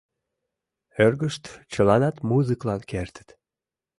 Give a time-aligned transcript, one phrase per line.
[1.05, 3.29] Эргышт чыланат музыклан кертыт.